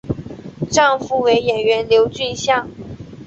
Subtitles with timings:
[0.71, 2.67] 丈夫为演员刘俊相。